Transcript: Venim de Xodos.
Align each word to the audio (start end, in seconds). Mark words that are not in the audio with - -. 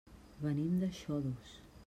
Venim 0.43 0.79
de 0.85 0.89
Xodos. 1.01 1.55